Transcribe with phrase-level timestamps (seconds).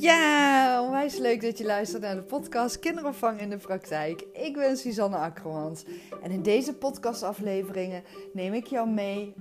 [0.00, 4.20] Ja, onwijs leuk dat je luistert naar de podcast Kinderopvang in de Praktijk.
[4.32, 5.84] Ik ben Suzanne Akkermans
[6.22, 8.02] en in deze podcastafleveringen
[8.32, 9.34] neem ik jou mee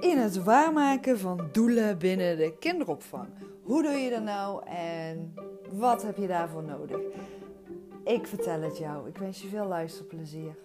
[0.00, 3.28] in het waarmaken van doelen binnen de kinderopvang.
[3.62, 5.34] Hoe doe je dat nou en
[5.70, 7.00] wat heb je daarvoor nodig?
[8.04, 9.08] Ik vertel het jou.
[9.08, 10.56] Ik wens je veel luisterplezier.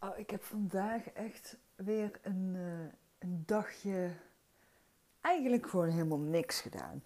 [0.00, 4.10] Oh, ik heb vandaag echt weer een, uh, een dagje
[5.20, 7.02] eigenlijk gewoon helemaal niks gedaan.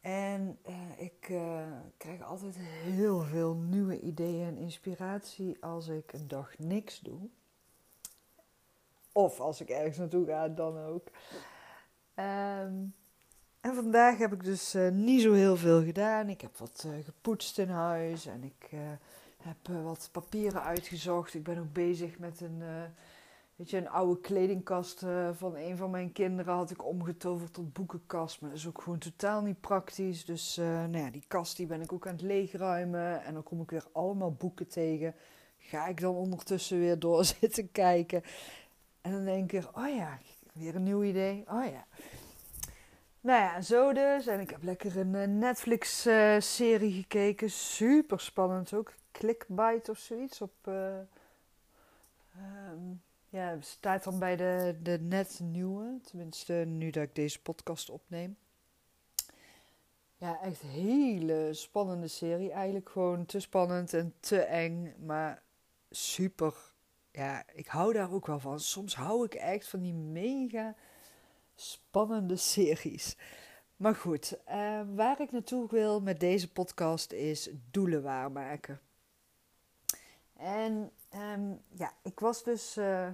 [0.00, 1.62] En uh, ik uh,
[1.96, 7.18] krijg altijd heel veel nieuwe ideeën en inspiratie als ik een dag niks doe.
[9.12, 11.06] Of als ik ergens naartoe ga, dan ook.
[12.14, 12.94] Um,
[13.60, 16.28] en vandaag heb ik dus uh, niet zo heel veel gedaan.
[16.28, 18.70] Ik heb wat gepoetst in huis en ik
[19.42, 21.34] heb wat papieren uitgezocht.
[21.34, 22.62] Ik ben ook bezig met een,
[23.60, 26.54] weet je, een oude kledingkast van een van mijn kinderen.
[26.54, 30.24] Had ik omgetoverd tot boekenkast, maar dat is ook gewoon totaal niet praktisch.
[30.24, 33.60] Dus nou ja, die kast die ben ik ook aan het leegruimen en dan kom
[33.60, 35.14] ik weer allemaal boeken tegen.
[35.58, 38.22] Ga ik dan ondertussen weer door zitten kijken.
[39.00, 40.18] En dan denk ik, oh ja,
[40.52, 41.44] weer een nieuw idee.
[41.48, 41.86] Oh ja.
[43.20, 44.26] Nou ja, zo dus.
[44.26, 47.50] En ik heb lekker een Netflix-serie gekeken.
[47.50, 48.94] Super spannend ook.
[49.12, 50.40] Clickbite of zoiets.
[50.40, 51.08] Op, um,
[53.30, 56.00] ja, staat dan bij de, de net nieuwe.
[56.04, 58.36] Tenminste, nu dat ik deze podcast opneem.
[60.16, 62.50] Ja, echt hele spannende serie.
[62.50, 64.94] Eigenlijk gewoon te spannend en te eng.
[65.06, 65.42] Maar
[65.90, 66.54] super.
[67.12, 68.60] Ja, ik hou daar ook wel van.
[68.60, 70.74] Soms hou ik echt van die mega
[71.54, 73.16] spannende series.
[73.76, 78.80] Maar goed, uh, waar ik naartoe wil met deze podcast is doelen waarmaken.
[80.40, 80.90] En
[81.32, 83.08] um, ja, ik was dus uh,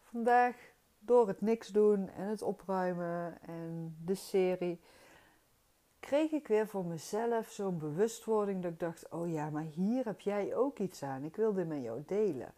[0.00, 0.56] vandaag
[0.98, 4.80] door het niks doen en het opruimen en de serie,
[6.00, 10.20] kreeg ik weer voor mezelf zo'n bewustwording dat ik dacht: oh ja, maar hier heb
[10.20, 11.24] jij ook iets aan.
[11.24, 12.54] Ik wil dit met jou delen.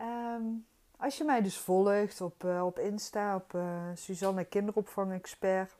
[0.00, 5.76] Um, als je mij dus volgt op, uh, op Insta, op uh, Suzanne Kinderopvang Expert,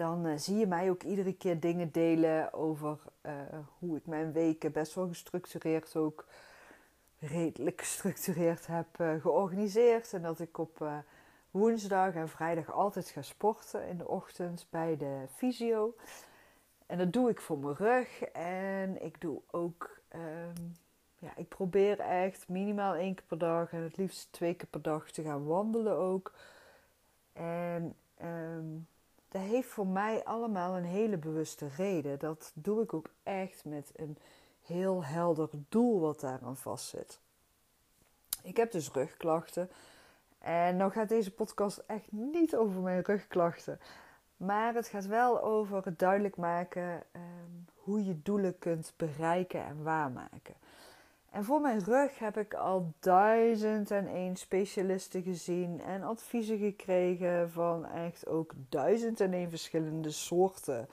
[0.00, 2.98] dan uh, zie je mij ook iedere keer dingen delen over
[3.78, 6.26] hoe ik mijn weken best wel gestructureerd ook
[7.18, 10.12] redelijk gestructureerd heb georganiseerd.
[10.12, 10.88] En dat ik op
[11.50, 15.94] woensdag en vrijdag altijd ga sporten in de ochtend bij de fysio.
[16.86, 20.00] En dat doe ik voor mijn rug en ik doe ook...
[20.14, 20.76] Um,
[21.18, 24.82] ja, ik probeer echt minimaal één keer per dag en het liefst twee keer per
[24.82, 26.32] dag te gaan wandelen ook.
[27.32, 27.79] En
[29.60, 32.18] heeft voor mij allemaal een hele bewuste reden.
[32.18, 34.18] Dat doe ik ook echt met een
[34.62, 37.20] heel helder doel wat daaraan vastzit.
[38.42, 39.70] Ik heb dus rugklachten.
[40.38, 43.80] En nou gaat deze podcast echt niet over mijn rugklachten.
[44.36, 49.82] Maar het gaat wel over het duidelijk maken um, hoe je doelen kunt bereiken en
[49.82, 50.54] waarmaken.
[51.30, 57.50] En voor mijn rug heb ik al duizend en één specialisten gezien en adviezen gekregen
[57.50, 60.88] van echt ook duizend en één verschillende soorten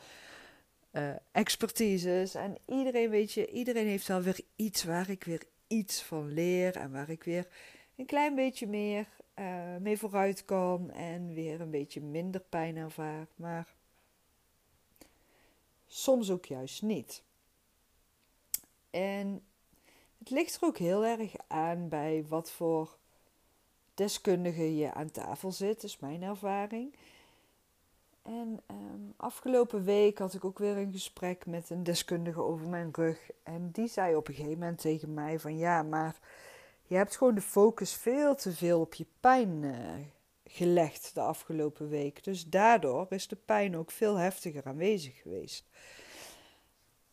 [0.91, 2.35] uh, expertises.
[2.35, 6.75] En iedereen, weet je, iedereen heeft wel weer iets waar ik weer iets van leer
[6.75, 7.47] en waar ik weer
[7.95, 13.27] een klein beetje meer uh, mee vooruit kan en weer een beetje minder pijn ervaar.
[13.35, 13.67] Maar
[15.87, 17.23] soms ook juist niet.
[18.89, 19.41] En
[20.17, 22.97] het ligt er ook heel erg aan bij wat voor
[23.93, 26.95] deskundige je aan tafel zit, is mijn ervaring.
[28.21, 32.89] En um, afgelopen week had ik ook weer een gesprek met een deskundige over mijn
[32.91, 33.29] rug.
[33.43, 36.19] En die zei op een gegeven moment tegen mij van ja, maar
[36.83, 39.75] je hebt gewoon de focus veel te veel op je pijn uh,
[40.45, 42.23] gelegd de afgelopen week.
[42.23, 45.65] Dus daardoor is de pijn ook veel heftiger aanwezig geweest.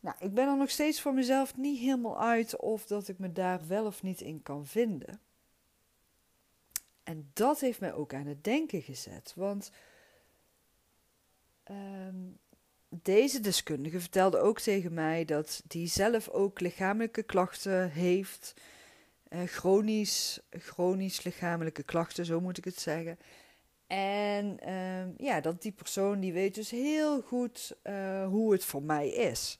[0.05, 3.31] Nou, ik ben er nog steeds voor mezelf niet helemaal uit of dat ik me
[3.31, 5.19] daar wel of niet in kan vinden.
[7.03, 9.33] En dat heeft mij ook aan het denken gezet.
[9.35, 9.71] Want
[11.71, 12.37] um,
[12.89, 18.53] deze deskundige vertelde ook tegen mij dat die zelf ook lichamelijke klachten heeft.
[19.29, 23.19] Uh, chronisch, chronisch lichamelijke klachten, zo moet ik het zeggen.
[23.87, 28.83] En um, ja, dat die persoon die weet dus heel goed uh, hoe het voor
[28.83, 29.59] mij is.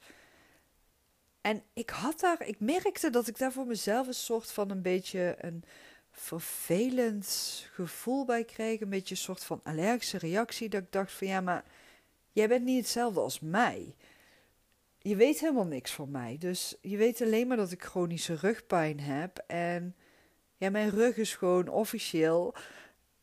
[1.45, 4.81] En ik had daar, ik merkte dat ik daar voor mezelf een soort van een
[4.81, 5.63] beetje een
[6.12, 7.27] vervelend
[7.74, 8.81] gevoel bij kreeg.
[8.81, 10.69] Een beetje een soort van allergische reactie.
[10.69, 11.63] Dat ik dacht van ja, maar
[12.31, 13.95] jij bent niet hetzelfde als mij.
[15.00, 16.38] Je weet helemaal niks van mij.
[16.39, 19.44] Dus je weet alleen maar dat ik chronische rugpijn heb.
[19.48, 19.95] En
[20.57, 22.56] ja, mijn rug is gewoon officieel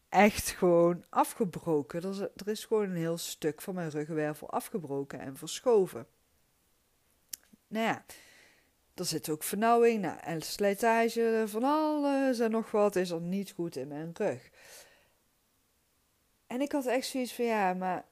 [0.08, 2.02] echt gewoon afgebroken.
[2.02, 6.06] Er is, er is gewoon een heel stuk van mijn ruggenwervel afgebroken en verschoven.
[7.72, 8.04] Nou ja,
[8.94, 13.50] er zit ook vernauwing nou, en slijtage van alles en nog wat is er niet
[13.50, 14.50] goed in mijn rug.
[16.46, 18.04] En ik had echt zoiets van ja, maar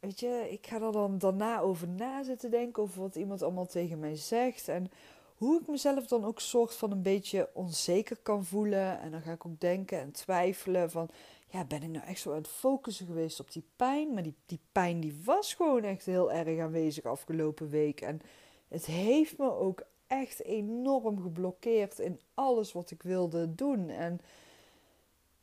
[0.00, 3.66] weet je, ik ga er dan daarna over na zitten denken over wat iemand allemaal
[3.66, 4.90] tegen mij zegt en
[5.36, 9.00] hoe ik mezelf dan ook soort van een beetje onzeker kan voelen.
[9.00, 11.08] En dan ga ik ook denken en twijfelen van,
[11.52, 14.14] ja, ben ik nou echt zo aan het focussen geweest op die pijn?
[14.14, 18.00] Maar die, die pijn die was gewoon echt heel erg aanwezig afgelopen week.
[18.00, 18.20] En
[18.68, 23.88] het heeft me ook echt enorm geblokkeerd in alles wat ik wilde doen.
[23.88, 24.20] En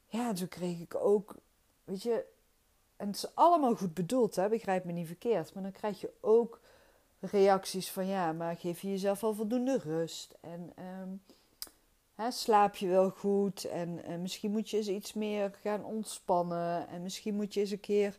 [0.05, 1.35] ja, toen kreeg ik ook,
[1.83, 2.25] weet je,
[2.97, 5.53] en het is allemaal goed bedoeld, hè, begrijp me niet verkeerd.
[5.53, 6.59] Maar dan krijg je ook
[7.19, 10.35] reacties van ja, maar geef je jezelf al voldoende rust.
[10.41, 11.09] En ehm,
[12.27, 13.63] slaap je wel goed.
[13.63, 16.87] En, en misschien moet je eens iets meer gaan ontspannen.
[16.87, 18.17] En misschien moet je eens een keer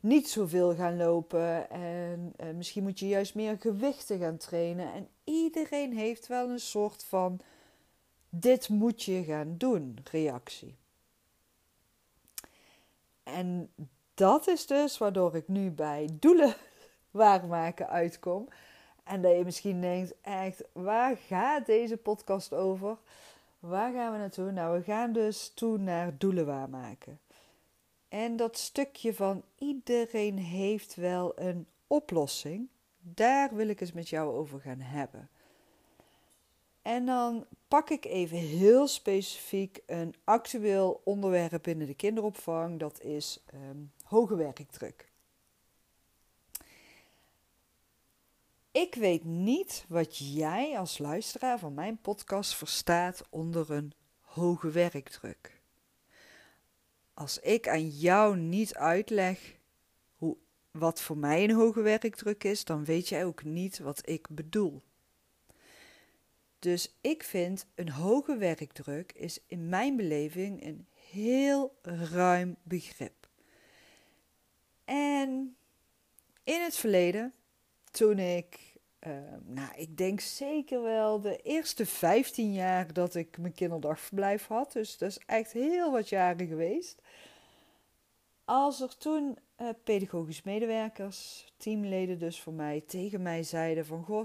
[0.00, 1.70] niet zoveel gaan lopen.
[1.70, 4.92] En uh, misschien moet je juist meer gewichten gaan trainen.
[4.92, 7.40] En iedereen heeft wel een soort van:
[8.28, 10.76] dit moet je gaan doen reactie.
[13.22, 13.72] En
[14.14, 16.54] dat is dus waardoor ik nu bij doelen
[17.10, 18.48] waarmaken uitkom.
[19.02, 22.96] En dat je misschien denkt: echt, waar gaat deze podcast over?
[23.58, 24.50] Waar gaan we naartoe?
[24.50, 27.20] Nou, we gaan dus toe naar doelen waarmaken.
[28.08, 32.68] En dat stukje van iedereen heeft wel een oplossing,
[33.00, 35.28] daar wil ik eens met jou over gaan hebben.
[36.82, 42.78] En dan pak ik even heel specifiek een actueel onderwerp binnen de kinderopvang.
[42.78, 45.11] Dat is um, hoge werkdruk.
[48.72, 55.62] Ik weet niet wat jij als luisteraar van mijn podcast verstaat onder een hoge werkdruk
[57.14, 59.58] als ik aan jou niet uitleg
[60.16, 60.36] hoe,
[60.70, 64.82] wat voor mij een hoge werkdruk is, dan weet jij ook niet wat ik bedoel.
[66.58, 71.78] Dus ik vind een hoge werkdruk is in mijn beleving een heel
[72.12, 73.28] ruim begrip.
[74.84, 75.56] En
[76.44, 77.34] in het verleden,
[77.92, 78.72] toen ik
[79.02, 84.72] Ehm, nou, ik denk zeker wel de eerste 15 jaar dat ik mijn kinderdagverblijf had.
[84.72, 87.02] Dus dat is echt heel wat jaren geweest.
[88.44, 94.04] Als er toen uh, pedagogisch medewerkers, teamleden dus voor mij, tegen mij zeiden van...
[94.04, 94.24] Goh,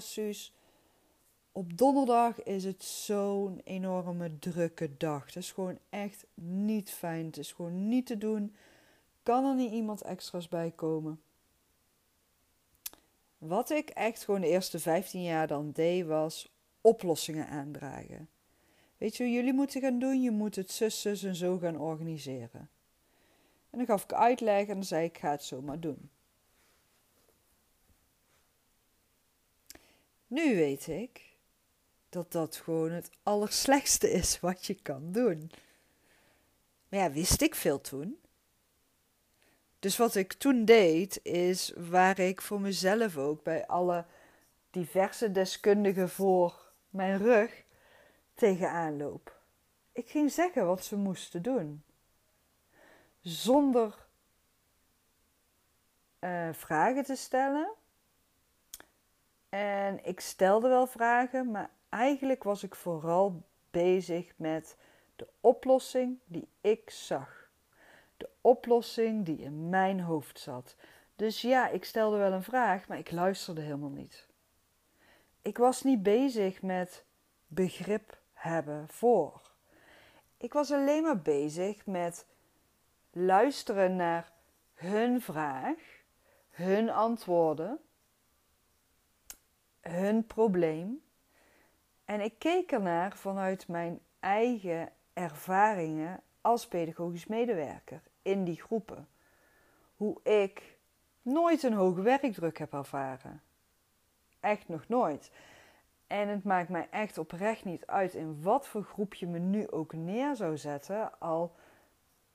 [1.51, 5.25] op donderdag is het zo'n enorme drukke dag.
[5.25, 7.25] Het is gewoon echt niet fijn.
[7.25, 8.55] Het is gewoon niet te doen.
[9.23, 11.21] Kan er niet iemand extra's bij komen?
[13.37, 16.51] Wat ik echt gewoon de eerste 15 jaar dan deed, was
[16.81, 18.29] oplossingen aandragen.
[18.97, 20.21] Weet je jullie moeten gaan doen?
[20.21, 22.69] Je moet het zus, zus en zo gaan organiseren.
[23.69, 26.09] En dan gaf ik uitleg en zei ik, ik ga het zo maar doen.
[30.27, 31.35] Nu weet ik
[32.09, 35.51] dat dat gewoon het allerslechtste is wat je kan doen.
[36.89, 38.19] Maar ja, wist ik veel toen?
[39.87, 44.05] Dus wat ik toen deed, is waar ik voor mezelf ook bij alle
[44.69, 47.63] diverse deskundigen voor mijn rug
[48.33, 49.39] tegenaan loop.
[49.91, 51.83] Ik ging zeggen wat ze moesten doen.
[53.21, 54.07] Zonder
[56.19, 57.73] uh, vragen te stellen.
[59.49, 64.75] En ik stelde wel vragen, maar eigenlijk was ik vooral bezig met
[65.15, 67.36] de oplossing die ik zag
[68.18, 70.76] de oplossing die in mijn hoofd zat.
[71.16, 74.28] Dus ja, ik stelde wel een vraag, maar ik luisterde helemaal niet.
[75.42, 77.06] Ik was niet bezig met
[77.47, 79.42] begrip hebben voor.
[80.38, 82.26] Ik was alleen maar bezig met
[83.12, 84.31] luisteren naar
[84.74, 86.04] hun vraag,
[86.50, 87.80] hun antwoorden,
[89.81, 91.04] hun probleem.
[92.06, 99.07] En ik keek ernaar vanuit mijn eigen ervaringen als pedagogisch medewerker in die groepen.
[99.95, 100.77] Hoe ik
[101.21, 103.41] nooit een hoge werkdruk heb ervaren.
[104.39, 105.31] Echt nog nooit.
[106.07, 109.69] En het maakt mij echt oprecht niet uit in wat voor groep je me nu
[109.71, 111.19] ook neer zou zetten.
[111.19, 111.55] Al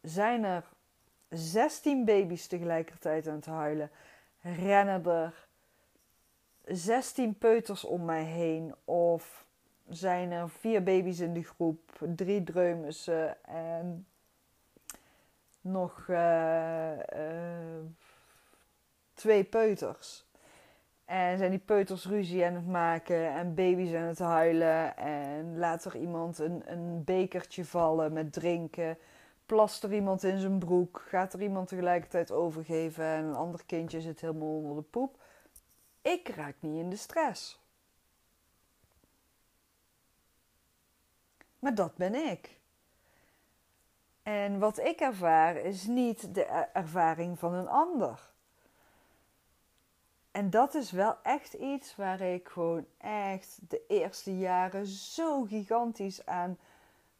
[0.00, 0.64] zijn er
[1.28, 3.90] 16 baby's tegelijkertijd aan het huilen,
[4.40, 5.46] rennen er
[6.64, 8.74] 16 peuters om mij heen.
[8.84, 9.44] Of
[9.88, 14.06] zijn er vier baby's in de groep, drie dreumissen en
[15.62, 17.84] nog uh, uh,
[19.14, 20.26] twee peuters.
[21.04, 24.96] En zijn die peuters ruzie aan het maken en baby's aan het huilen.
[24.96, 28.98] En laat er iemand een, een bekertje vallen met drinken.
[29.46, 31.04] plast er iemand in zijn broek?
[31.08, 35.22] Gaat er iemand tegelijkertijd overgeven en een ander kindje zit helemaal onder de poep?
[36.02, 37.60] Ik raak niet in de stress.
[41.58, 42.60] Maar dat ben ik.
[44.22, 48.30] En wat ik ervaar is niet de ervaring van een ander.
[50.30, 56.26] En dat is wel echt iets waar ik gewoon echt de eerste jaren zo gigantisch
[56.26, 56.58] aan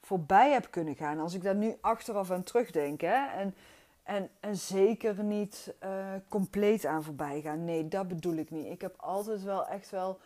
[0.00, 1.18] voorbij heb kunnen gaan.
[1.18, 3.00] Als ik daar nu achteraf aan terugdenk.
[3.00, 3.26] Hè?
[3.26, 3.54] En,
[4.02, 7.64] en, en zeker niet uh, compleet aan voorbij gaan.
[7.64, 8.66] Nee, dat bedoel ik niet.
[8.66, 10.18] Ik heb altijd wel echt wel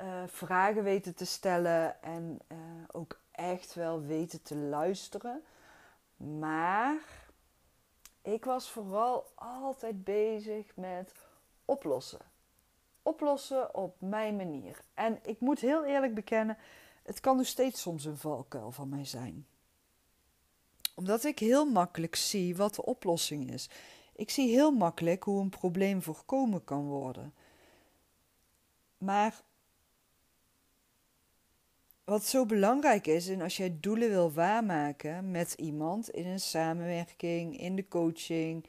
[0.00, 2.02] uh, vragen weten te stellen.
[2.02, 2.58] En uh,
[2.92, 5.42] ook echt wel weten te luisteren.
[6.22, 7.02] Maar
[8.22, 11.14] ik was vooral altijd bezig met
[11.64, 12.20] oplossen.
[13.02, 14.84] Oplossen op mijn manier.
[14.94, 16.58] En ik moet heel eerlijk bekennen,
[17.02, 19.46] het kan dus steeds soms een valkuil van mij zijn.
[20.94, 23.70] Omdat ik heel makkelijk zie wat de oplossing is.
[24.14, 27.34] Ik zie heel makkelijk hoe een probleem voorkomen kan worden.
[28.98, 29.42] Maar
[32.12, 37.60] wat zo belangrijk is, en als jij doelen wil waarmaken met iemand in een samenwerking,
[37.60, 38.66] in de coaching,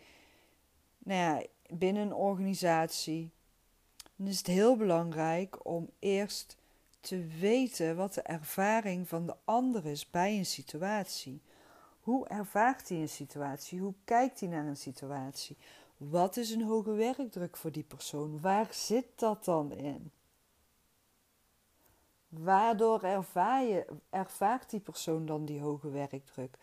[0.97, 3.29] nou ja, binnen een organisatie,
[4.15, 6.57] dan is het heel belangrijk om eerst
[6.99, 11.41] te weten wat de ervaring van de ander is bij een situatie.
[12.01, 13.79] Hoe ervaart hij een situatie?
[13.79, 15.57] Hoe kijkt hij naar een situatie?
[15.97, 18.41] Wat is een hoge werkdruk voor die persoon?
[18.41, 20.11] Waar zit dat dan in?
[22.37, 26.57] Waardoor ervaar je, ervaart die persoon dan die hoge werkdruk?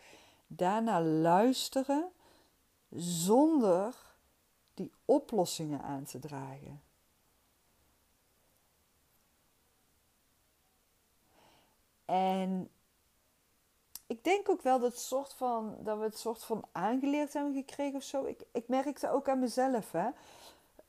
[0.47, 2.11] Daarna luisteren
[2.95, 3.95] zonder
[4.73, 6.81] die oplossingen aan te dragen.
[12.05, 12.69] En
[14.07, 17.95] ik denk ook wel dat, soort van, dat we het soort van aangeleerd hebben gekregen
[17.95, 18.25] of zo.
[18.25, 19.91] Ik, ik merkte ook aan mezelf.
[19.91, 20.09] Hè.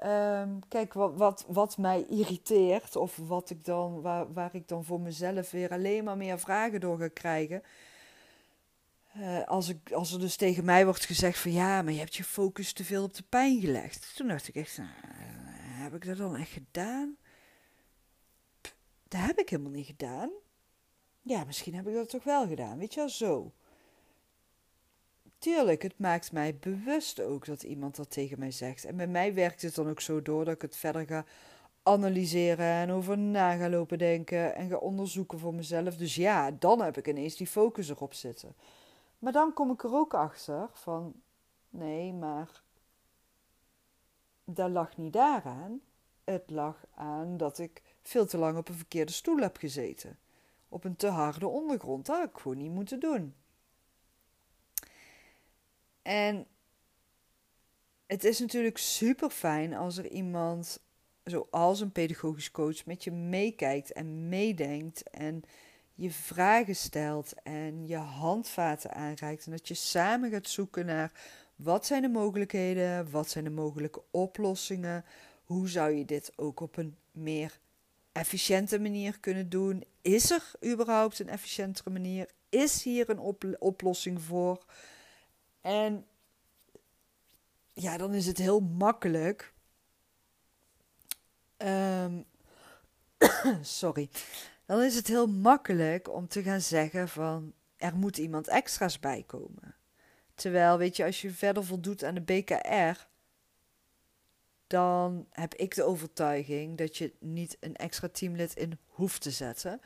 [0.03, 5.01] Ehm, kijk, wat, wat, mij irriteert, of wat ik dan, waar, waar ik dan voor
[5.01, 7.63] mezelf weer alleen maar meer vragen door ga krijgen.
[9.17, 12.15] Uh, als, ik, als er dus tegen mij wordt gezegd van ja, maar je hebt
[12.15, 14.13] je focus te veel op de pijn gelegd.
[14.17, 14.91] Toen dacht ik echt, nou,
[15.83, 17.17] heb ik dat dan echt gedaan?
[19.09, 20.31] dat heb ik helemaal niet gedaan.
[21.23, 23.53] Ja, misschien heb ik dat toch wel gedaan, weet je wel, zo.
[25.43, 28.85] Tuurlijk, het maakt mij bewust ook dat iemand dat tegen mij zegt.
[28.85, 31.25] En bij mij werkt het dan ook zo door dat ik het verder ga
[31.83, 35.97] analyseren en over na ga lopen denken en ga onderzoeken voor mezelf.
[35.97, 38.55] Dus ja, dan heb ik ineens die focus erop zitten.
[39.19, 41.15] Maar dan kom ik er ook achter van,
[41.71, 42.63] nee, maar
[44.45, 45.81] dat lag niet daaraan.
[46.25, 50.19] Het lag aan dat ik veel te lang op een verkeerde stoel heb gezeten.
[50.69, 52.07] Op een te harde ondergrond.
[52.07, 53.35] Dat had ik gewoon niet moeten doen.
[56.03, 56.47] En
[58.07, 60.81] het is natuurlijk super fijn als er iemand,
[61.25, 65.43] zoals een pedagogisch coach, met je meekijkt en meedenkt en
[65.95, 69.45] je vragen stelt en je handvaten aanreikt.
[69.45, 71.13] En dat je samen gaat zoeken naar
[71.57, 75.05] wat zijn de mogelijkheden, wat zijn de mogelijke oplossingen,
[75.45, 77.59] hoe zou je dit ook op een meer
[78.13, 79.85] efficiënte manier kunnen doen?
[80.03, 82.31] Is er überhaupt een efficiëntere manier?
[82.49, 84.65] Is hier een oplossing voor?
[85.63, 86.07] En
[87.73, 89.53] ja, dan is het heel makkelijk.
[91.59, 92.25] Um,
[93.63, 94.11] sorry.
[94.67, 99.23] Dan is het heel makkelijk om te gaan zeggen van er moet iemand extra's bij
[99.27, 99.75] komen.
[100.35, 103.07] Terwijl, weet je, als je verder voldoet aan de BKR,
[104.67, 109.81] dan heb ik de overtuiging dat je niet een extra teamlid in hoeft te zetten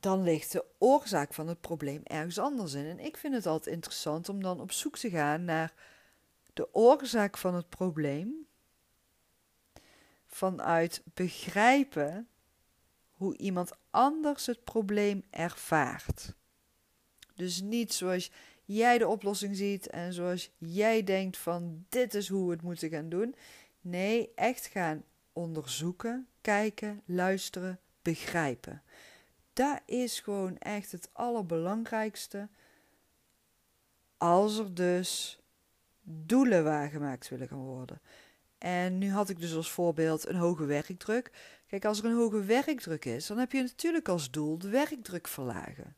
[0.00, 2.86] dan ligt de oorzaak van het probleem ergens anders in.
[2.86, 5.74] En ik vind het altijd interessant om dan op zoek te gaan naar
[6.52, 8.46] de oorzaak van het probleem
[10.26, 12.28] vanuit begrijpen
[13.10, 16.34] hoe iemand anders het probleem ervaart.
[17.34, 18.30] Dus niet zoals
[18.64, 22.90] jij de oplossing ziet en zoals jij denkt van dit is hoe we het moeten
[22.90, 23.34] gaan doen.
[23.80, 28.82] Nee, echt gaan onderzoeken, kijken, luisteren, begrijpen.
[29.56, 32.48] Dat is gewoon echt het allerbelangrijkste.
[34.16, 35.40] Als er dus
[36.02, 38.00] doelen waargemaakt willen gaan worden.
[38.58, 41.30] En nu had ik dus als voorbeeld een hoge werkdruk.
[41.66, 45.28] Kijk, als er een hoge werkdruk is, dan heb je natuurlijk als doel de werkdruk
[45.28, 45.96] verlagen.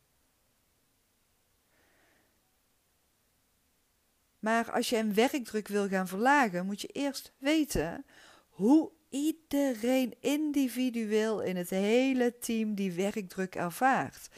[4.38, 8.04] Maar als je een werkdruk wil gaan verlagen, moet je eerst weten
[8.48, 14.28] hoe iedereen individueel in het hele team die werkdruk ervaart.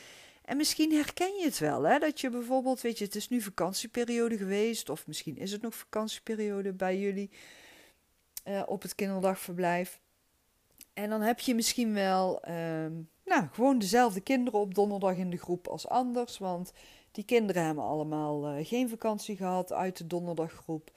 [0.44, 1.98] En misschien herken je het wel, hè?
[1.98, 5.74] dat je bijvoorbeeld, weet je, het is nu vakantieperiode geweest, of misschien is het nog
[5.74, 7.30] vakantieperiode bij jullie
[8.44, 10.00] uh, op het kinderdagverblijf.
[10.94, 12.92] En dan heb je misschien wel, ehm,
[13.24, 16.72] nou, gewoon dezelfde kinderen op donderdag in de groep als anders, want
[17.12, 20.90] die kinderen hebben allemaal uh, geen vakantie gehad uit de donderdaggroep.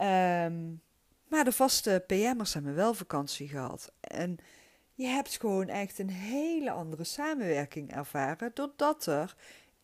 [0.00, 0.82] Um,
[1.28, 3.92] maar de vaste PM'ers hebben wel vakantie gehad.
[4.00, 4.38] En
[4.94, 9.36] je hebt gewoon echt een hele andere samenwerking ervaren, doordat er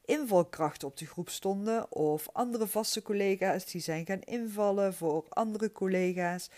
[0.05, 5.73] invalkrachten op de groep stonden of andere vaste collega's die zijn gaan invallen voor andere
[5.73, 6.51] collega's.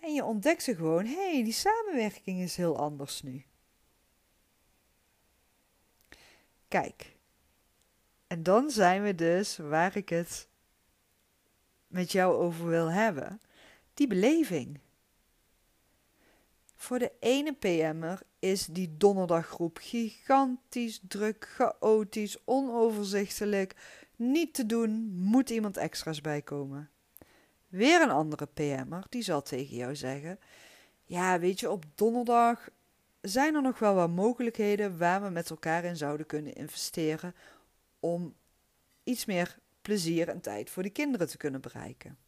[0.00, 3.44] En je ontdekte gewoon, hé, hey, die samenwerking is heel anders nu.
[6.68, 7.16] Kijk,
[8.26, 10.48] en dan zijn we dus waar ik het
[11.86, 13.40] met jou over wil hebben.
[13.96, 14.80] Die beleving.
[16.74, 23.74] Voor de ene PM'er is die donderdaggroep gigantisch druk, chaotisch, onoverzichtelijk.
[24.16, 26.90] Niet te doen, moet iemand extra's bijkomen.
[27.68, 30.38] Weer een andere PM'er die zal tegen jou zeggen:
[31.04, 32.68] Ja, weet je, op donderdag
[33.20, 37.34] zijn er nog wel wat mogelijkheden waar we met elkaar in zouden kunnen investeren
[38.00, 38.34] om
[39.04, 42.25] iets meer plezier en tijd voor de kinderen te kunnen bereiken.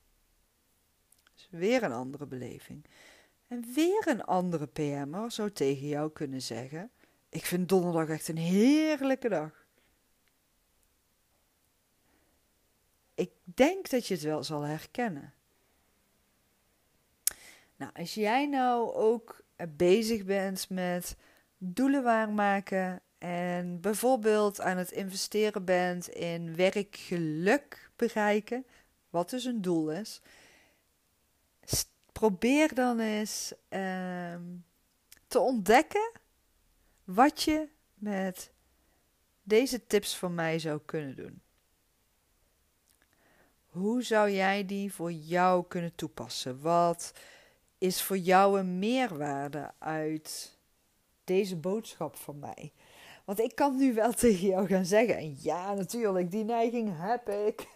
[1.48, 2.84] Weer een andere beleving.
[3.46, 6.90] En weer een andere PM'er zou tegen jou kunnen zeggen:
[7.28, 9.66] Ik vind donderdag echt een heerlijke dag.
[13.14, 15.32] Ik denk dat je het wel zal herkennen.
[17.76, 19.42] Nou, als jij nou ook
[19.76, 21.16] bezig bent met
[21.58, 28.66] doelen waarmaken en bijvoorbeeld aan het investeren bent in werkgeluk bereiken,
[29.10, 30.20] wat dus een doel is,
[32.18, 34.42] probeer dan eens ehm,
[35.26, 36.10] te ontdekken
[37.04, 38.50] wat je met
[39.42, 41.42] deze tips van mij zou kunnen doen.
[43.66, 46.60] Hoe zou jij die voor jou kunnen toepassen?
[46.60, 47.12] Wat
[47.78, 50.58] is voor jou een meerwaarde uit
[51.24, 52.72] deze boodschap van mij?
[53.24, 57.28] Want ik kan nu wel tegen jou gaan zeggen, en ja, natuurlijk, die neiging heb
[57.28, 57.66] ik.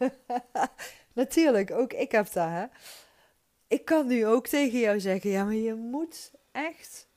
[1.12, 2.66] natuurlijk, ook ik heb dat, hè
[3.72, 7.08] ik kan nu ook tegen jou zeggen: ja, maar je moet echt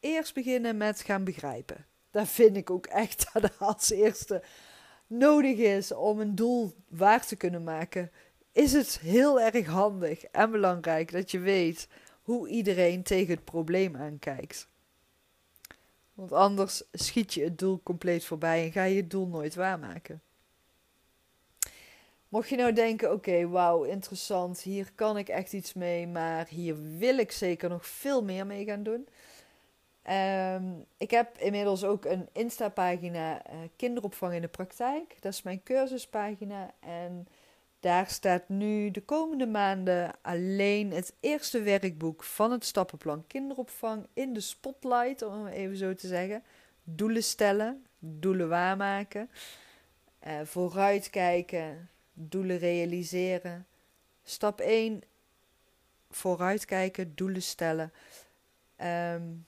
[0.00, 1.86] eerst beginnen met gaan begrijpen.
[2.10, 4.42] Dat vind ik ook echt dat als eerste
[5.06, 8.10] nodig is om een doel waar te kunnen maken.
[8.52, 11.88] Is het heel erg handig en belangrijk dat je weet
[12.22, 14.68] hoe iedereen tegen het probleem aankijkt.
[16.12, 20.22] Want anders schiet je het doel compleet voorbij en ga je het doel nooit waarmaken.
[22.34, 26.76] Mocht je nou denken, oké, wauw, interessant, hier kan ik echt iets mee, maar hier
[26.98, 29.08] wil ik zeker nog veel meer mee gaan doen.
[30.02, 30.64] Ehm,
[30.96, 35.16] ik heb inmiddels ook een Insta-pagina uh, Kinderopvang in de Praktijk.
[35.20, 36.74] Dat is mijn cursuspagina.
[36.80, 37.28] En
[37.80, 44.32] daar staat nu de komende maanden alleen het eerste werkboek van het stappenplan kinderopvang in
[44.32, 46.42] de spotlight, om het even zo te zeggen.
[46.84, 49.30] Doelen stellen, doelen waarmaken,
[50.26, 53.66] uh, vooruitkijken, doelen realiseren.
[54.22, 55.02] Stap 1,
[56.10, 57.92] vooruitkijken, doelen stellen.
[58.82, 59.46] Um,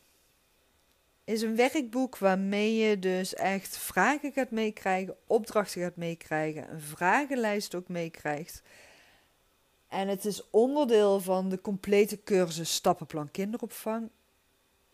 [1.24, 7.74] is een werkboek waarmee je dus echt vragen gaat meekrijgen, opdrachten gaat meekrijgen, een vragenlijst
[7.74, 8.62] ook meekrijgt.
[9.88, 14.10] En het is onderdeel van de complete cursus Stappenplan Kinderopvang.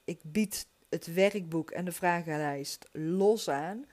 [0.04, 3.84] Ik bied het werkboek en de vragenlijst los aan.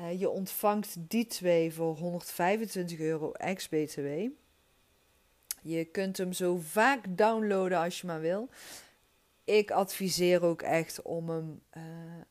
[0.00, 4.28] Uh, je ontvangt die twee voor 125 euro ex-BTW.
[5.62, 8.48] Je kunt hem zo vaak downloaden als je maar wil.
[9.44, 11.82] Ik adviseer ook echt om hem uh,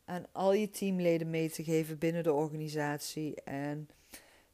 [0.06, 3.42] aan al je teamleden mee te geven binnen de organisatie.
[3.44, 3.90] En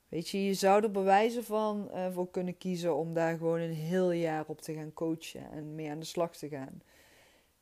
[0.10, 3.74] weet je, je zou er bewijzen van uh, voor kunnen kiezen om daar gewoon een
[3.74, 6.82] heel jaar op te gaan coachen en mee aan de slag te gaan.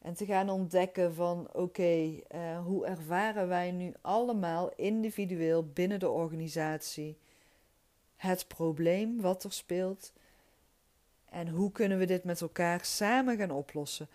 [0.03, 6.09] En te gaan ontdekken van oké, uh, hoe ervaren wij nu allemaal individueel binnen de
[6.09, 7.17] organisatie
[8.15, 10.13] het probleem wat er speelt.
[11.29, 14.07] En hoe kunnen we dit met elkaar samen gaan oplossen?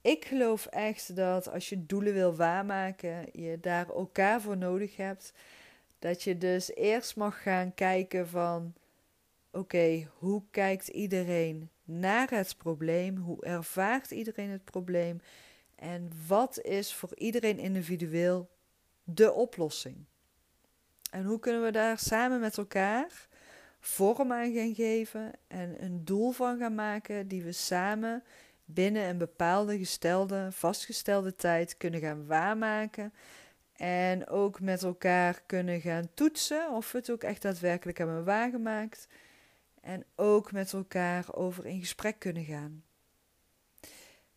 [0.00, 5.32] Ik geloof echt dat als je doelen wil waarmaken, je daar elkaar voor nodig hebt.
[5.98, 8.74] Dat je dus eerst mag gaan kijken van
[9.50, 13.16] oké, hoe kijkt iedereen naar het probleem?
[13.16, 15.20] Hoe ervaart iedereen het probleem?
[15.74, 18.50] En wat is voor iedereen individueel
[19.04, 20.04] de oplossing?
[21.10, 23.28] En hoe kunnen we daar samen met elkaar
[23.80, 28.22] vorm aan gaan geven en een doel van gaan maken die we samen
[28.64, 33.12] binnen een bepaalde gestelde, vastgestelde tijd kunnen gaan waarmaken
[33.76, 39.08] En ook met elkaar kunnen gaan toetsen of we het ook echt daadwerkelijk hebben waargemaakt.
[39.86, 42.84] En ook met elkaar over in gesprek kunnen gaan.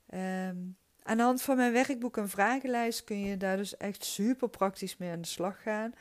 [0.09, 0.57] Ehm,
[1.03, 4.97] aan de hand van mijn werkboek en vragenlijst kun je daar dus echt super praktisch
[4.97, 5.93] mee aan de slag gaan.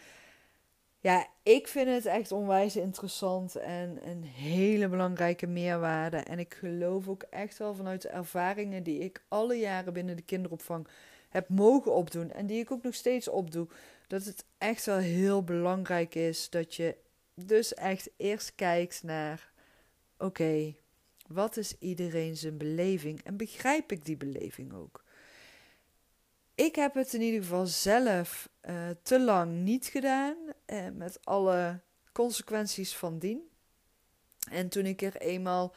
[1.01, 6.17] Ja, ik vind het echt onwijs interessant en een hele belangrijke meerwaarde.
[6.17, 10.23] En ik geloof ook echt wel vanuit de ervaringen die ik alle jaren binnen de
[10.23, 10.89] kinderopvang
[11.29, 13.69] heb mogen opdoen en die ik ook nog steeds opdoe,
[14.07, 16.97] dat het echt wel heel belangrijk is dat je
[17.47, 19.53] dus echt eerst kijkt naar:
[20.19, 20.75] oké,
[21.27, 25.05] wat is iedereen zijn beleving en begrijp ik die beleving ook?
[26.55, 31.81] Ik heb het in ieder geval zelf uh, te lang niet gedaan, uh, met alle
[32.13, 33.49] consequenties van dien.
[34.51, 35.75] En toen ik er eenmaal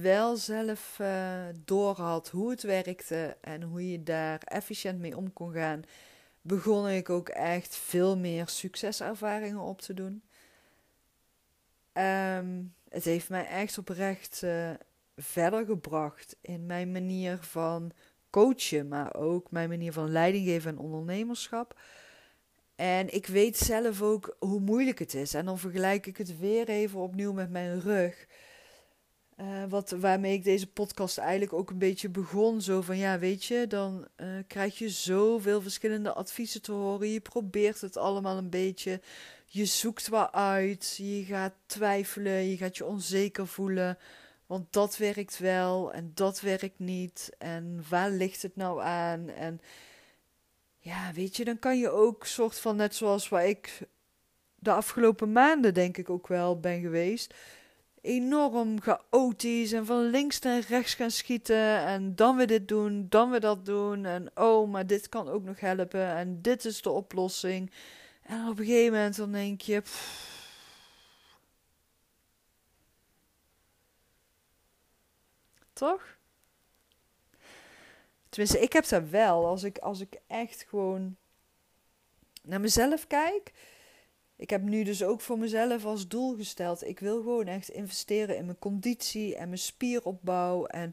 [0.00, 5.32] wel zelf uh, door had hoe het werkte en hoe je daar efficiënt mee om
[5.32, 5.82] kon gaan,
[6.40, 10.22] begon ik ook echt veel meer succeservaringen op te doen.
[11.94, 14.70] Um, het heeft mij echt oprecht uh,
[15.16, 17.92] verder gebracht in mijn manier van
[18.30, 21.80] coachen, maar ook mijn manier van leidinggeven en ondernemerschap.
[22.74, 25.34] En ik weet zelf ook hoe moeilijk het is.
[25.34, 28.26] En dan vergelijk ik het weer even opnieuw met mijn rug.
[29.36, 32.60] Uh, wat, waarmee ik deze podcast eigenlijk ook een beetje begon.
[32.60, 37.08] Zo van ja, weet je, dan uh, krijg je zoveel verschillende adviezen te horen.
[37.08, 39.00] Je probeert het allemaal een beetje.
[39.52, 40.94] Je zoekt wat uit.
[40.96, 42.50] Je gaat twijfelen.
[42.50, 43.98] Je gaat je onzeker voelen.
[44.46, 47.30] Want dat werkt wel en dat werkt niet.
[47.38, 49.28] En waar ligt het nou aan?
[49.28, 49.60] En
[50.78, 53.78] ja, weet je, dan kan je ook soort van, net zoals waar ik
[54.54, 57.34] de afgelopen maanden denk ik ook wel ben geweest
[58.02, 63.30] enorm chaotisch en van links naar rechts gaan schieten en dan weer dit doen, dan
[63.30, 66.90] weer dat doen en oh, maar dit kan ook nog helpen en dit is de
[66.90, 67.70] oplossing.
[68.22, 69.82] En op een gegeven moment dan denk je,
[75.72, 76.16] toch?
[78.28, 79.46] Tenminste, ik heb dat wel.
[79.46, 81.16] Als ik, als ik echt gewoon
[82.42, 83.52] naar mezelf kijk,
[84.36, 86.86] ik heb nu dus ook voor mezelf als doel gesteld.
[86.86, 90.66] Ik wil gewoon echt investeren in mijn conditie en mijn spieropbouw.
[90.66, 90.92] En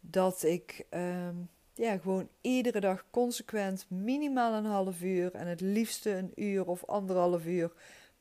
[0.00, 6.10] dat ik um, ja, gewoon iedere dag consequent minimaal een half uur en het liefste
[6.10, 7.72] een uur of anderhalf uur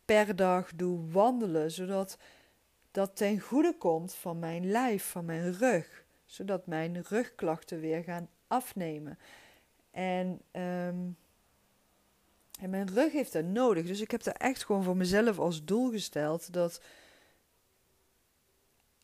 [0.06, 1.72] per dag doe wandelen.
[1.72, 2.18] Zodat
[2.92, 6.04] dat ten goede komt van mijn lijf, van mijn rug.
[6.26, 9.20] Zodat mijn rugklachten weer gaan afnemen.
[9.92, 11.18] En um,
[12.60, 13.86] en mijn rug heeft dat nodig.
[13.86, 16.82] Dus ik heb daar echt gewoon voor mezelf als doel gesteld dat.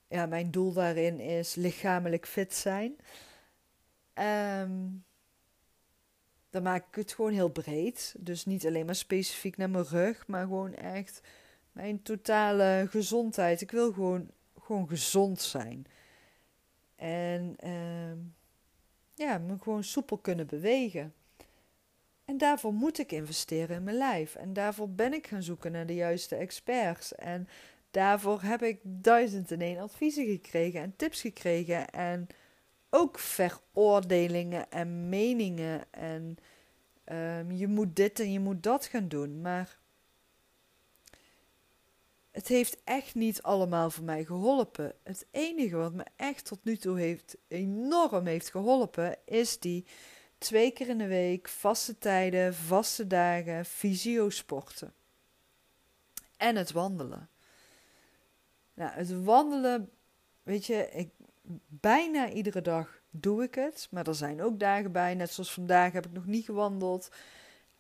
[0.07, 2.95] Ja, mijn doel daarin is lichamelijk fit zijn.
[4.19, 5.05] Um,
[6.49, 8.15] dan maak ik het gewoon heel breed.
[8.17, 11.21] Dus niet alleen maar specifiek naar mijn rug, maar gewoon echt
[11.71, 13.61] mijn totale gezondheid.
[13.61, 14.29] Ik wil gewoon,
[14.61, 15.85] gewoon gezond zijn.
[16.95, 18.17] En uh,
[19.13, 21.13] ja, me gewoon soepel kunnen bewegen.
[22.25, 24.35] En daarvoor moet ik investeren in mijn lijf.
[24.35, 27.15] En daarvoor ben ik gaan zoeken naar de juiste experts.
[27.15, 27.47] En
[27.91, 31.89] daarvoor heb ik duizend en één adviezen gekregen en tips gekregen.
[31.89, 32.27] En
[32.95, 35.93] ook veroordelingen en meningen.
[35.93, 36.37] En
[37.11, 39.41] um, je moet dit en je moet dat gaan doen.
[39.41, 39.79] Maar
[42.31, 44.93] het heeft echt niet allemaal voor mij geholpen.
[45.03, 49.85] Het enige wat me echt tot nu toe heeft, enorm heeft geholpen, is die
[50.37, 54.93] twee keer in de week, vaste tijden, vaste dagen, fysiosporten.
[56.37, 57.29] En het wandelen.
[58.73, 59.89] Nou, het wandelen,
[60.43, 61.09] weet je, ik,
[61.67, 63.87] bijna iedere dag doe ik het.
[63.91, 67.09] Maar er zijn ook dagen bij, net zoals vandaag heb ik nog niet gewandeld.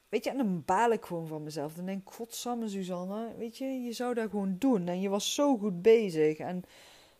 [0.09, 1.73] Weet je, en dan baal ik gewoon van mezelf.
[1.73, 4.87] Dan denk ik, godsamme Suzanne, weet je, je zou dat gewoon doen.
[4.87, 6.37] En je was zo goed bezig.
[6.37, 6.63] En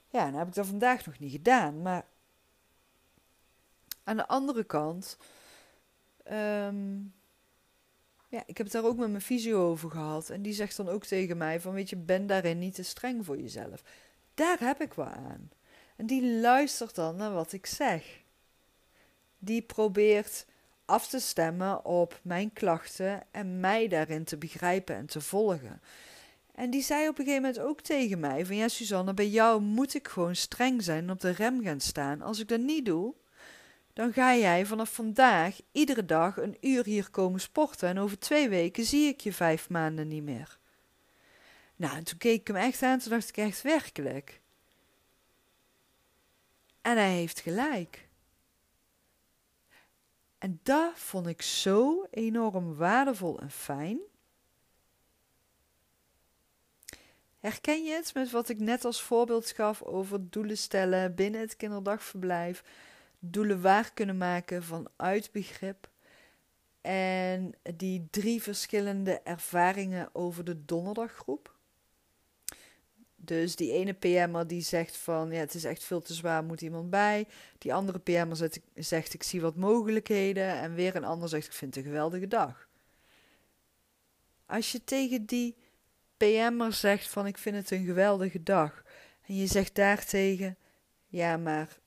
[0.10, 1.82] ja, dan heb ik dat vandaag nog niet gedaan.
[1.82, 2.06] Maar
[4.04, 5.18] aan de andere kant,
[6.32, 7.14] um,
[8.30, 10.30] ja, ik heb het daar ook met mijn fysio over gehad.
[10.30, 13.26] En die zegt dan ook tegen mij van, weet je, ben daarin niet te streng
[13.26, 13.84] voor jezelf.
[14.34, 15.50] Daar heb ik wat aan.
[15.96, 18.24] En die luistert dan naar wat ik zeg.
[19.38, 20.46] Die probeert
[20.86, 25.82] af te stemmen op mijn klachten en mij daarin te begrijpen en te volgen.
[26.56, 29.62] En die zei op een gegeven moment ook tegen mij: van ja, Suzanne, bij jou
[29.62, 32.22] moet ik gewoon streng zijn en op de rem gaan staan.
[32.22, 33.14] Als ik dat niet doe,
[33.94, 38.50] dan ga jij vanaf vandaag iedere dag een uur hier komen sporten en over twee
[38.50, 40.58] weken zie ik je vijf maanden niet meer.
[41.76, 44.42] Nou, en toen keek ik hem echt aan, toen dacht ik echt werkelijk.
[46.86, 48.08] En hij heeft gelijk.
[50.38, 54.00] En dat vond ik zo enorm waardevol en fijn.
[57.40, 61.56] Herken je het met wat ik net als voorbeeld gaf over doelen stellen binnen het
[61.56, 62.64] kinderdagverblijf?
[63.20, 65.90] Doelen waar kunnen maken vanuit begrip.
[66.82, 71.55] En die drie verschillende ervaringen over de donderdaggroep.
[73.26, 76.62] Dus die ene PM'er die zegt van ja, het is echt veel te zwaar, moet
[76.62, 77.28] iemand bij.
[77.58, 80.48] Die andere PM'er zegt ik zie wat mogelijkheden.
[80.48, 82.68] En weer een ander zegt ik vind het een geweldige dag.
[84.46, 85.56] Als je tegen die
[86.18, 88.84] PM'er zegt van ik vind het een geweldige dag.
[89.28, 90.58] En je zegt daartegen
[91.08, 91.80] ja, maar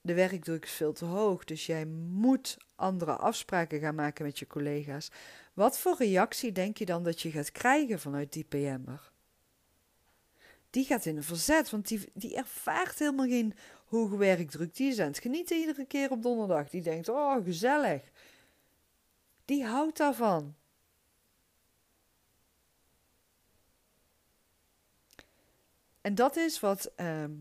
[0.00, 1.44] de werkdruk is veel te hoog.
[1.44, 5.10] Dus jij moet andere afspraken gaan maken met je collega's.
[5.54, 9.12] Wat voor reactie denk je dan dat je gaat krijgen vanuit die PM'er?
[10.70, 13.54] Die gaat in een verzet, want die, die ervaart helemaal geen
[13.86, 14.74] hoge werkdruk.
[14.76, 16.68] Die is aan het genieten iedere keer op donderdag.
[16.68, 18.02] Die denkt, oh gezellig.
[19.44, 20.54] Die houdt daarvan.
[26.00, 27.32] En dat is wat ehm,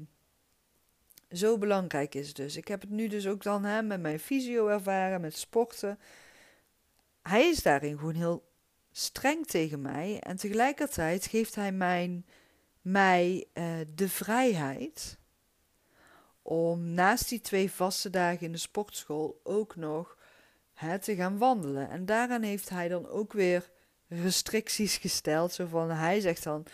[1.31, 2.55] zo belangrijk is dus.
[2.55, 5.99] Ik heb het nu dus ook dan hè, met mijn fysio ervaren, met sporten.
[7.21, 8.47] Hij is daarin gewoon heel
[8.91, 10.19] streng tegen mij.
[10.19, 12.25] En tegelijkertijd geeft hij mijn,
[12.81, 15.17] mij uh, de vrijheid
[16.41, 20.17] om naast die twee vaste dagen in de sportschool ook nog
[21.01, 21.89] te gaan wandelen.
[21.89, 23.71] En daaraan heeft hij dan ook weer
[24.07, 25.53] restricties gesteld.
[25.53, 26.65] Zo van, hij zegt dan,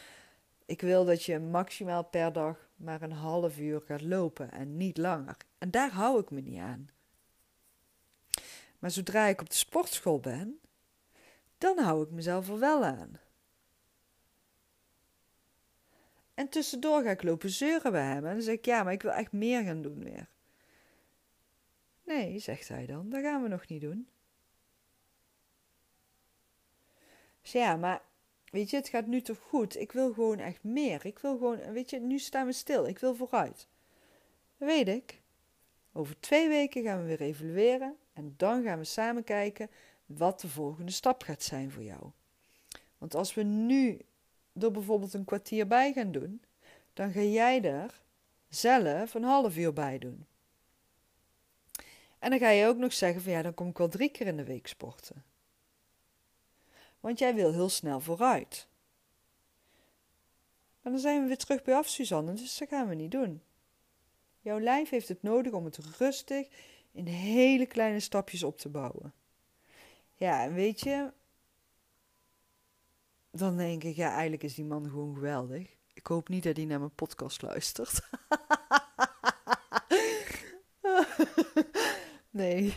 [0.65, 4.97] ik wil dat je maximaal per dag maar een half uur gaat lopen en niet
[4.97, 5.37] langer.
[5.57, 6.89] En daar hou ik me niet aan.
[8.79, 10.59] Maar zodra ik op de sportschool ben,
[11.57, 13.19] dan hou ik mezelf er wel aan.
[16.35, 18.25] En tussendoor ga ik lopen zeuren bij hem.
[18.25, 20.29] En dan zeg ik, ja, maar ik wil echt meer gaan doen weer.
[22.03, 24.07] Nee, zegt hij dan, dat gaan we nog niet doen.
[27.41, 28.01] Dus ja, maar
[28.55, 29.79] Weet je, het gaat nu toch goed?
[29.79, 31.05] Ik wil gewoon echt meer.
[31.05, 32.87] Ik wil gewoon, weet je, nu staan we stil.
[32.87, 33.67] Ik wil vooruit.
[34.57, 35.21] Weet ik.
[35.93, 39.69] Over twee weken gaan we weer evalueren en dan gaan we samen kijken
[40.05, 42.11] wat de volgende stap gaat zijn voor jou.
[42.97, 43.99] Want als we nu
[44.59, 46.41] er bijvoorbeeld een kwartier bij gaan doen,
[46.93, 48.01] dan ga jij er
[48.49, 50.25] zelf een half uur bij doen.
[52.19, 54.27] En dan ga je ook nog zeggen van ja, dan kom ik wel drie keer
[54.27, 55.23] in de week sporten
[57.05, 58.67] want jij wil heel snel vooruit.
[60.81, 63.41] Maar dan zijn we weer terug bij af, Suzanne, dus dat gaan we niet doen.
[64.39, 66.47] Jouw lijf heeft het nodig om het rustig
[66.91, 69.13] in hele kleine stapjes op te bouwen.
[70.15, 71.11] Ja, en weet je,
[73.37, 75.67] dan denk ik, ja, eigenlijk is die man gewoon geweldig.
[75.93, 77.99] Ik hoop niet dat hij naar mijn podcast luistert.
[82.29, 82.75] nee.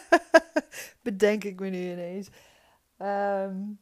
[1.02, 2.28] Bedenk ik me nu ineens.
[2.98, 3.80] Um,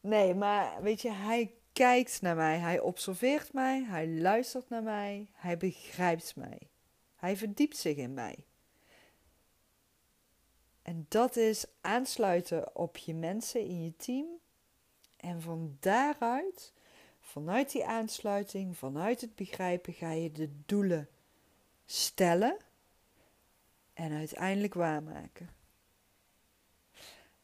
[0.00, 5.30] nee, maar weet je, hij kijkt naar mij, hij observeert mij, hij luistert naar mij,
[5.32, 6.70] hij begrijpt mij.
[7.16, 8.46] Hij verdiept zich in mij.
[10.82, 14.40] En dat is aansluiten op je mensen in je team.
[15.22, 16.72] En van daaruit,
[17.20, 21.08] vanuit die aansluiting, vanuit het begrijpen, ga je de doelen
[21.84, 22.56] stellen
[23.94, 25.60] en uiteindelijk waarmaken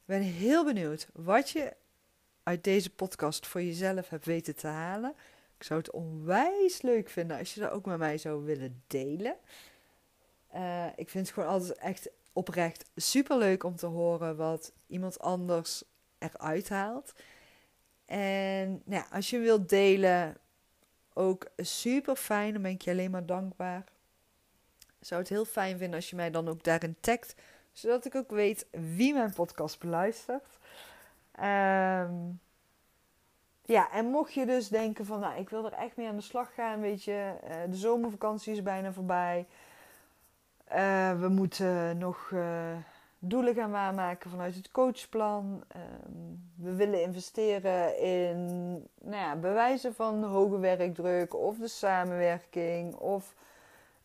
[0.08, 1.76] ben heel benieuwd wat je
[2.42, 5.14] uit deze podcast voor jezelf hebt weten te halen.
[5.56, 9.36] Ik zou het onwijs leuk vinden als je dat ook met mij zou willen delen.
[10.54, 15.20] Uh, ik vind het gewoon altijd echt oprecht super leuk om te horen wat iemand
[15.20, 15.82] anders
[16.18, 17.12] eruit haalt.
[18.08, 20.36] En nou als je wilt delen,
[21.12, 22.52] ook super fijn.
[22.52, 23.84] Dan ben ik je alleen maar dankbaar.
[24.78, 27.34] Ik zou het heel fijn vinden als je mij dan ook daarin tagt
[27.78, 30.58] zodat ik ook weet wie mijn podcast beluistert.
[31.40, 32.40] Um,
[33.64, 36.22] ja, en mocht je dus denken van, nou, ik wil er echt mee aan de
[36.22, 39.46] slag gaan, weet je, uh, de zomervakantie is bijna voorbij.
[40.72, 42.76] Uh, we moeten nog uh,
[43.18, 45.64] doelen gaan waarmaken vanuit het coachplan.
[45.76, 48.46] Um, we willen investeren in
[49.00, 53.34] nou ja, bewijzen van hoge werkdruk of de samenwerking of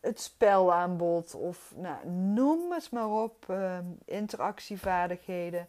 [0.00, 5.68] het spelaanbod of nou, noem het maar op, uh, interactievaardigheden.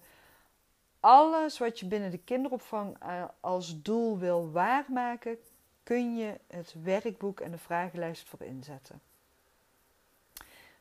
[1.00, 5.38] Alles wat je binnen de kinderopvang uh, als doel wil waarmaken,
[5.84, 9.02] kun je het werkboek en de vragenlijst voor inzetten.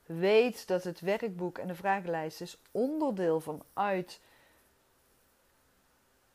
[0.07, 4.21] Weet dat het werkboek en de vragenlijst is onderdeel vanuit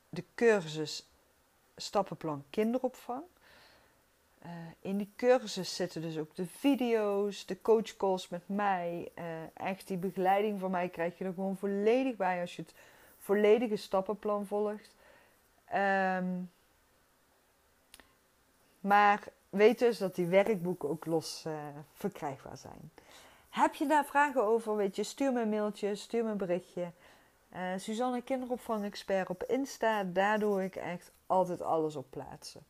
[0.09, 1.07] de cursus
[1.75, 3.23] Stappenplan Kinderopvang.
[4.45, 9.11] Uh, in die cursus zitten dus ook de video's, de coachcalls met mij.
[9.15, 12.73] Uh, echt die begeleiding van mij krijg je er gewoon volledig bij als je het
[13.19, 14.95] volledige stappenplan volgt.
[15.75, 16.51] Um,
[18.79, 21.53] maar weet dus dat die werkboeken ook los uh,
[21.93, 22.91] verkrijgbaar zijn.
[23.49, 24.75] Heb je daar vragen over?
[24.75, 26.91] Weet je, stuur me een mailtje, stuur me een berichtje.
[27.53, 30.03] Uh, Suzanne Kinderopvang Expert op Insta.
[30.03, 32.65] Daar doe ik echt altijd alles op plaatsen.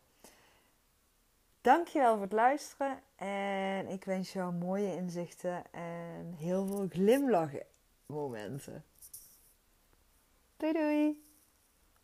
[1.61, 2.99] Dankjewel voor het luisteren.
[3.15, 7.65] En ik wens jou mooie inzichten en heel veel glimlachen
[8.05, 8.83] momenten.
[10.57, 11.28] Doei doei!